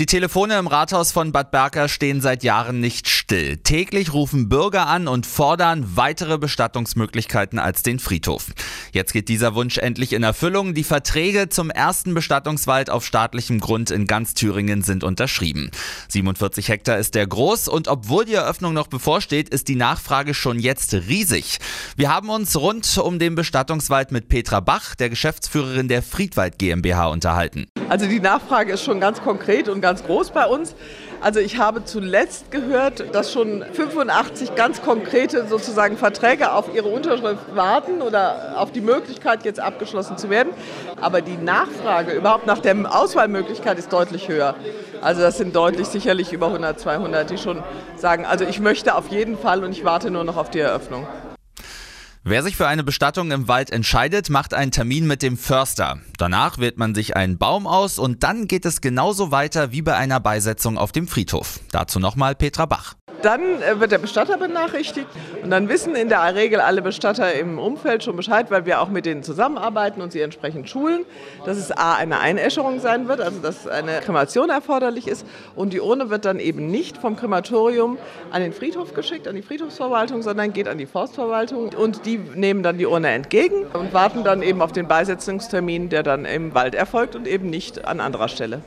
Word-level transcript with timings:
Die 0.00 0.06
Telefone 0.06 0.58
im 0.58 0.66
Rathaus 0.66 1.12
von 1.12 1.30
Bad 1.30 1.52
Berka 1.52 1.86
stehen 1.86 2.20
seit 2.20 2.42
Jahren 2.42 2.80
nicht 2.80 3.08
still. 3.08 3.58
Täglich 3.58 4.12
rufen 4.12 4.48
Bürger 4.48 4.88
an 4.88 5.06
und 5.06 5.24
fordern 5.24 5.86
weitere 5.94 6.36
Bestattungsmöglichkeiten 6.36 7.60
als 7.60 7.84
den 7.84 8.00
Friedhof. 8.00 8.46
Jetzt 8.90 9.12
geht 9.12 9.28
dieser 9.28 9.54
Wunsch 9.54 9.78
endlich 9.78 10.12
in 10.12 10.24
Erfüllung. 10.24 10.74
Die 10.74 10.82
Verträge 10.82 11.48
zum 11.48 11.70
ersten 11.70 12.12
Bestattungswald 12.12 12.90
auf 12.90 13.06
staatlichem 13.06 13.60
Grund 13.60 13.92
in 13.92 14.08
ganz 14.08 14.34
Thüringen 14.34 14.82
sind 14.82 15.04
unterschrieben. 15.04 15.70
47 16.08 16.70
Hektar 16.70 16.98
ist 16.98 17.14
der 17.14 17.28
groß 17.28 17.68
und 17.68 17.86
obwohl 17.86 18.24
die 18.24 18.34
Eröffnung 18.34 18.74
noch 18.74 18.88
bevorsteht, 18.88 19.48
ist 19.48 19.68
die 19.68 19.76
Nachfrage 19.76 20.34
schon 20.34 20.58
jetzt 20.58 20.92
riesig. 20.92 21.58
Wir 21.96 22.12
haben 22.12 22.30
uns 22.30 22.56
rund 22.56 22.98
um 22.98 23.20
den 23.20 23.36
Bestattungswald 23.36 24.10
mit 24.10 24.26
Petra 24.26 24.58
Bach, 24.58 24.96
der 24.96 25.08
Geschäftsführerin 25.08 25.86
der 25.86 26.02
Friedwald 26.02 26.58
GmbH, 26.58 27.06
unterhalten. 27.06 27.66
Also 27.88 28.06
die 28.06 28.18
Nachfrage 28.18 28.72
ist 28.72 28.82
schon 28.82 28.98
ganz 28.98 29.22
konkret 29.22 29.68
und 29.68 29.83
ganz 29.84 30.02
groß 30.02 30.30
bei 30.30 30.46
uns. 30.46 30.74
Also 31.20 31.40
ich 31.40 31.58
habe 31.58 31.84
zuletzt 31.84 32.50
gehört, 32.50 33.14
dass 33.14 33.30
schon 33.30 33.62
85 33.74 34.54
ganz 34.54 34.80
konkrete 34.80 35.46
sozusagen 35.46 35.98
Verträge 35.98 36.52
auf 36.52 36.74
ihre 36.74 36.88
Unterschrift 36.88 37.54
warten 37.54 38.00
oder 38.00 38.54
auf 38.56 38.72
die 38.72 38.80
Möglichkeit 38.80 39.44
jetzt 39.44 39.60
abgeschlossen 39.60 40.16
zu 40.16 40.30
werden. 40.30 40.54
Aber 41.02 41.20
die 41.20 41.36
Nachfrage 41.36 42.12
überhaupt 42.12 42.46
nach 42.46 42.60
der 42.60 42.74
Auswahlmöglichkeit 42.98 43.78
ist 43.78 43.92
deutlich 43.92 44.28
höher. 44.28 44.54
Also 45.02 45.20
das 45.20 45.36
sind 45.36 45.54
deutlich 45.54 45.86
sicherlich 45.88 46.32
über 46.32 46.46
100, 46.46 46.80
200, 46.80 47.28
die 47.28 47.36
schon 47.36 47.62
sagen, 47.96 48.24
also 48.24 48.46
ich 48.46 48.58
möchte 48.58 48.94
auf 48.94 49.08
jeden 49.08 49.36
Fall 49.36 49.62
und 49.62 49.72
ich 49.72 49.84
warte 49.84 50.10
nur 50.10 50.24
noch 50.24 50.38
auf 50.38 50.48
die 50.48 50.60
Eröffnung. 50.60 51.06
Wer 52.26 52.42
sich 52.42 52.56
für 52.56 52.66
eine 52.66 52.82
Bestattung 52.82 53.32
im 53.32 53.48
Wald 53.48 53.68
entscheidet, 53.68 54.30
macht 54.30 54.54
einen 54.54 54.70
Termin 54.70 55.06
mit 55.06 55.20
dem 55.20 55.36
Förster. 55.36 56.00
Danach 56.16 56.56
wählt 56.56 56.78
man 56.78 56.94
sich 56.94 57.16
einen 57.16 57.36
Baum 57.36 57.66
aus 57.66 57.98
und 57.98 58.22
dann 58.22 58.48
geht 58.48 58.64
es 58.64 58.80
genauso 58.80 59.30
weiter 59.30 59.72
wie 59.72 59.82
bei 59.82 59.94
einer 59.94 60.20
Beisetzung 60.20 60.78
auf 60.78 60.90
dem 60.90 61.06
Friedhof. 61.06 61.60
Dazu 61.70 62.00
nochmal 62.00 62.34
Petra 62.34 62.64
Bach. 62.64 62.94
Dann 63.24 63.62
äh, 63.62 63.80
wird 63.80 63.90
der 63.90 63.98
Bestatter 63.98 64.36
benachrichtigt. 64.36 65.08
Und 65.42 65.50
dann 65.50 65.70
wissen 65.70 65.94
in 65.94 66.10
der 66.10 66.34
Regel 66.34 66.60
alle 66.60 66.82
Bestatter 66.82 67.32
im 67.32 67.58
Umfeld 67.58 68.04
schon 68.04 68.16
Bescheid, 68.16 68.50
weil 68.50 68.66
wir 68.66 68.82
auch 68.82 68.90
mit 68.90 69.06
denen 69.06 69.22
zusammenarbeiten 69.22 70.02
und 70.02 70.12
sie 70.12 70.20
entsprechend 70.20 70.68
schulen, 70.68 71.06
dass 71.46 71.56
es 71.56 71.72
A 71.72 71.94
eine 71.94 72.20
Einäscherung 72.20 72.80
sein 72.80 73.08
wird, 73.08 73.22
also 73.22 73.40
dass 73.40 73.66
eine 73.66 74.00
Kremation 74.00 74.50
erforderlich 74.50 75.08
ist. 75.08 75.26
Und 75.56 75.72
die 75.72 75.80
Urne 75.80 76.10
wird 76.10 76.26
dann 76.26 76.38
eben 76.38 76.66
nicht 76.66 76.98
vom 76.98 77.16
Krematorium 77.16 77.96
an 78.30 78.42
den 78.42 78.52
Friedhof 78.52 78.92
geschickt, 78.92 79.26
an 79.26 79.36
die 79.36 79.42
Friedhofsverwaltung, 79.42 80.20
sondern 80.20 80.52
geht 80.52 80.68
an 80.68 80.76
die 80.76 80.86
Forstverwaltung. 80.86 81.70
Und 81.74 82.04
die 82.04 82.18
nehmen 82.18 82.62
dann 82.62 82.76
die 82.76 82.86
Urne 82.86 83.08
entgegen 83.08 83.64
und 83.72 83.94
warten 83.94 84.22
dann 84.24 84.42
eben 84.42 84.60
auf 84.60 84.72
den 84.72 84.86
Beisetzungstermin, 84.86 85.88
der 85.88 86.02
dann 86.02 86.26
im 86.26 86.54
Wald 86.54 86.74
erfolgt 86.74 87.16
und 87.16 87.26
eben 87.26 87.48
nicht 87.48 87.86
an 87.86 88.00
anderer 88.00 88.28
Stelle. 88.28 88.60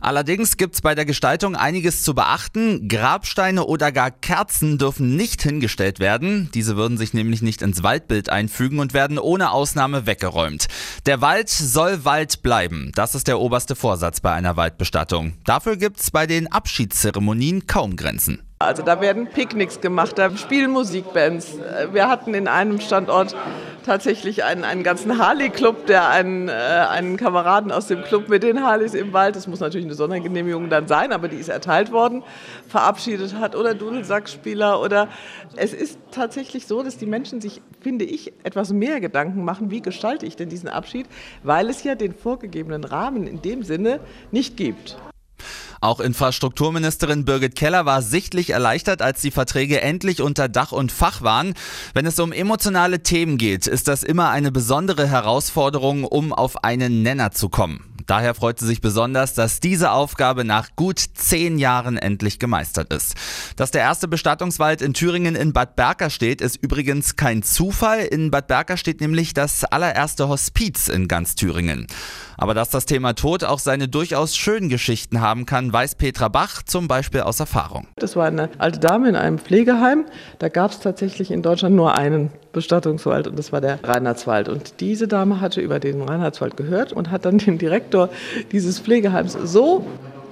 Allerdings 0.00 0.56
gibt 0.56 0.74
es 0.74 0.80
bei 0.80 0.94
der 0.94 1.04
Gestaltung 1.04 1.56
einiges 1.56 2.02
zu 2.02 2.14
beachten. 2.14 2.88
Grabsteine 2.88 3.64
oder 3.64 3.92
gar 3.92 4.10
Kerzen 4.10 4.78
dürfen 4.78 5.16
nicht 5.16 5.42
hingestellt 5.42 6.00
werden. 6.00 6.50
Diese 6.54 6.76
würden 6.76 6.98
sich 6.98 7.14
nämlich 7.14 7.42
nicht 7.42 7.62
ins 7.62 7.82
Waldbild 7.82 8.30
einfügen 8.30 8.78
und 8.78 8.94
werden 8.94 9.18
ohne 9.18 9.50
Ausnahme 9.50 10.06
weggeräumt. 10.06 10.68
Der 11.06 11.20
Wald 11.20 11.48
soll 11.48 12.04
Wald 12.04 12.42
bleiben. 12.42 12.92
Das 12.94 13.14
ist 13.14 13.28
der 13.28 13.38
oberste 13.38 13.76
Vorsatz 13.76 14.20
bei 14.20 14.32
einer 14.32 14.56
Waldbestattung. 14.56 15.34
Dafür 15.44 15.76
gibt 15.76 16.00
es 16.00 16.10
bei 16.10 16.26
den 16.26 16.50
Abschiedszeremonien 16.50 17.66
kaum 17.66 17.96
Grenzen. 17.96 18.47
Also 18.60 18.82
da 18.82 19.00
werden 19.00 19.28
Picknicks 19.28 19.80
gemacht, 19.80 20.18
da 20.18 20.36
spielen 20.36 20.72
Musikbands. 20.72 21.58
Wir 21.92 22.08
hatten 22.08 22.34
in 22.34 22.48
einem 22.48 22.80
Standort 22.80 23.36
tatsächlich 23.86 24.42
einen, 24.42 24.64
einen 24.64 24.82
ganzen 24.82 25.16
Harley-Club, 25.16 25.86
der 25.86 26.08
einen, 26.08 26.48
äh, 26.48 26.52
einen 26.52 27.16
Kameraden 27.16 27.70
aus 27.70 27.86
dem 27.86 28.02
Club 28.02 28.28
mit 28.28 28.42
den 28.42 28.64
Harleys 28.64 28.94
im 28.94 29.12
Wald, 29.12 29.36
das 29.36 29.46
muss 29.46 29.60
natürlich 29.60 29.86
eine 29.86 29.94
Sondergenehmigung 29.94 30.68
dann 30.70 30.88
sein, 30.88 31.12
aber 31.12 31.28
die 31.28 31.36
ist 31.36 31.48
erteilt 31.48 31.92
worden, 31.92 32.24
verabschiedet 32.66 33.36
hat 33.36 33.54
oder 33.54 33.74
Dudelsackspieler 33.74 34.82
oder 34.82 35.06
es 35.54 35.72
ist 35.72 35.96
tatsächlich 36.10 36.66
so, 36.66 36.82
dass 36.82 36.98
die 36.98 37.06
Menschen 37.06 37.40
sich, 37.40 37.62
finde 37.80 38.04
ich, 38.06 38.32
etwas 38.42 38.72
mehr 38.72 39.00
Gedanken 39.00 39.44
machen, 39.44 39.70
wie 39.70 39.82
gestalte 39.82 40.26
ich 40.26 40.34
denn 40.34 40.48
diesen 40.48 40.68
Abschied, 40.68 41.06
weil 41.44 41.70
es 41.70 41.84
ja 41.84 41.94
den 41.94 42.12
vorgegebenen 42.12 42.82
Rahmen 42.82 43.28
in 43.28 43.40
dem 43.40 43.62
Sinne 43.62 44.00
nicht 44.32 44.56
gibt. 44.56 44.98
Auch 45.80 46.00
Infrastrukturministerin 46.00 47.24
Birgit 47.24 47.54
Keller 47.54 47.86
war 47.86 48.02
sichtlich 48.02 48.50
erleichtert, 48.50 49.02
als 49.02 49.20
die 49.20 49.30
Verträge 49.30 49.80
endlich 49.80 50.20
unter 50.22 50.48
Dach 50.48 50.72
und 50.72 50.92
Fach 50.92 51.22
waren. 51.22 51.54
Wenn 51.94 52.06
es 52.06 52.18
um 52.18 52.32
emotionale 52.32 53.02
Themen 53.02 53.38
geht, 53.38 53.66
ist 53.66 53.88
das 53.88 54.02
immer 54.02 54.30
eine 54.30 54.50
besondere 54.50 55.08
Herausforderung, 55.08 56.04
um 56.04 56.32
auf 56.32 56.64
einen 56.64 57.02
Nenner 57.02 57.30
zu 57.30 57.48
kommen. 57.48 57.84
Daher 58.08 58.34
freut 58.34 58.58
sie 58.58 58.66
sich 58.66 58.80
besonders, 58.80 59.34
dass 59.34 59.60
diese 59.60 59.90
Aufgabe 59.90 60.42
nach 60.42 60.70
gut 60.76 60.98
zehn 60.98 61.58
Jahren 61.58 61.98
endlich 61.98 62.38
gemeistert 62.38 62.90
ist. 62.90 63.14
Dass 63.56 63.70
der 63.70 63.82
erste 63.82 64.08
Bestattungswald 64.08 64.80
in 64.80 64.94
Thüringen 64.94 65.36
in 65.36 65.52
Bad 65.52 65.76
Berka 65.76 66.08
steht, 66.08 66.40
ist 66.40 66.56
übrigens 66.56 67.16
kein 67.16 67.42
Zufall. 67.42 68.00
In 68.00 68.30
Bad 68.30 68.46
Berka 68.46 68.78
steht 68.78 69.02
nämlich 69.02 69.34
das 69.34 69.64
allererste 69.64 70.26
Hospiz 70.28 70.88
in 70.88 71.06
ganz 71.06 71.34
Thüringen. 71.34 71.86
Aber 72.40 72.54
dass 72.54 72.70
das 72.70 72.86
Thema 72.86 73.14
Tod 73.14 73.42
auch 73.42 73.58
seine 73.58 73.88
durchaus 73.88 74.36
schönen 74.36 74.68
Geschichten 74.68 75.20
haben 75.20 75.44
kann, 75.44 75.72
weiß 75.72 75.96
Petra 75.96 76.28
Bach 76.28 76.62
zum 76.62 76.86
Beispiel 76.86 77.22
aus 77.22 77.40
Erfahrung. 77.40 77.88
Das 77.96 78.14
war 78.14 78.26
eine 78.26 78.48
alte 78.58 78.78
Dame 78.78 79.08
in 79.08 79.16
einem 79.16 79.38
Pflegeheim. 79.38 80.06
Da 80.38 80.48
gab 80.48 80.70
es 80.70 80.78
tatsächlich 80.78 81.32
in 81.32 81.42
Deutschland 81.42 81.74
nur 81.74 81.98
einen 81.98 82.30
Bestattungswald 82.52 83.26
und 83.26 83.36
das 83.36 83.52
war 83.52 83.60
der 83.60 83.82
Reinhardswald. 83.82 84.48
Und 84.48 84.80
diese 84.80 85.08
Dame 85.08 85.40
hatte 85.40 85.60
über 85.60 85.80
den 85.80 86.00
Reinhardswald 86.00 86.56
gehört 86.56 86.92
und 86.92 87.10
hat 87.10 87.24
dann 87.24 87.38
den 87.38 87.58
Direktor 87.58 88.08
dieses 88.52 88.78
Pflegeheims 88.78 89.36
so 89.42 89.84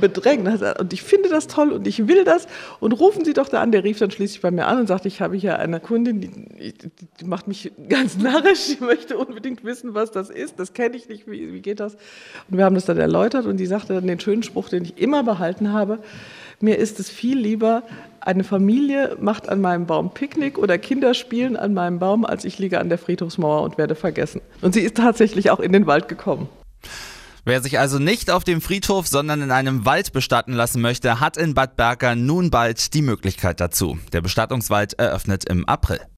bedrängt. 0.00 0.46
Und 0.78 0.92
ich 0.92 1.02
finde 1.02 1.28
das 1.28 1.46
toll 1.46 1.72
und 1.72 1.86
ich 1.86 2.08
will 2.08 2.24
das. 2.24 2.46
Und 2.80 2.92
rufen 2.92 3.24
Sie 3.24 3.32
doch 3.32 3.48
da 3.48 3.60
an. 3.60 3.72
Der 3.72 3.84
rief 3.84 3.98
dann 3.98 4.10
schließlich 4.10 4.40
bei 4.40 4.50
mir 4.50 4.66
an 4.66 4.80
und 4.80 4.86
sagte, 4.86 5.08
ich 5.08 5.20
habe 5.20 5.36
hier 5.36 5.58
eine 5.58 5.80
Kundin, 5.80 6.20
die, 6.20 6.74
die 7.20 7.24
macht 7.24 7.48
mich 7.48 7.72
ganz 7.88 8.16
narrisch. 8.16 8.76
Die 8.78 8.84
möchte 8.84 9.16
unbedingt 9.16 9.64
wissen, 9.64 9.94
was 9.94 10.10
das 10.10 10.30
ist. 10.30 10.58
Das 10.58 10.72
kenne 10.72 10.96
ich 10.96 11.08
nicht. 11.08 11.30
Wie, 11.30 11.52
wie 11.52 11.60
geht 11.60 11.80
das? 11.80 11.94
Und 12.50 12.58
wir 12.58 12.64
haben 12.64 12.74
das 12.74 12.84
dann 12.84 12.98
erläutert 12.98 13.46
und 13.46 13.56
die 13.58 13.66
sagte 13.66 13.94
dann 13.94 14.06
den 14.06 14.20
schönen 14.20 14.42
Spruch, 14.42 14.68
den 14.68 14.84
ich 14.84 14.98
immer 14.98 15.22
behalten 15.22 15.72
habe. 15.72 15.98
Mir 16.60 16.76
ist 16.78 16.98
es 16.98 17.08
viel 17.08 17.38
lieber, 17.38 17.84
eine 18.20 18.42
Familie 18.42 19.16
macht 19.20 19.48
an 19.48 19.60
meinem 19.60 19.86
Baum 19.86 20.12
Picknick 20.12 20.58
oder 20.58 20.76
Kinder 20.76 21.14
spielen 21.14 21.56
an 21.56 21.72
meinem 21.72 22.00
Baum, 22.00 22.24
als 22.24 22.44
ich 22.44 22.58
liege 22.58 22.80
an 22.80 22.88
der 22.88 22.98
Friedhofsmauer 22.98 23.62
und 23.62 23.78
werde 23.78 23.94
vergessen. 23.94 24.40
Und 24.60 24.74
sie 24.74 24.80
ist 24.80 24.96
tatsächlich 24.96 25.50
auch 25.50 25.60
in 25.60 25.72
den 25.72 25.86
Wald 25.86 26.08
gekommen. 26.08 26.48
Wer 27.48 27.62
sich 27.62 27.78
also 27.78 27.98
nicht 27.98 28.30
auf 28.30 28.44
dem 28.44 28.60
Friedhof, 28.60 29.06
sondern 29.06 29.40
in 29.40 29.50
einem 29.50 29.86
Wald 29.86 30.12
bestatten 30.12 30.52
lassen 30.52 30.82
möchte, 30.82 31.18
hat 31.18 31.38
in 31.38 31.54
Bad 31.54 31.76
Berka 31.76 32.14
nun 32.14 32.50
bald 32.50 32.92
die 32.92 33.00
Möglichkeit 33.00 33.58
dazu. 33.58 33.98
Der 34.12 34.20
Bestattungswald 34.20 34.98
eröffnet 34.98 35.46
im 35.48 35.64
April. 35.64 35.98